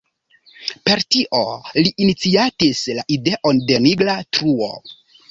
Per 0.89 1.01
tio 1.15 1.41
li 1.75 1.91
iniciatis 2.05 2.81
la 2.99 3.03
ideon 3.17 3.61
de 3.73 3.77
nigra 3.83 4.17
truo. 4.39 4.71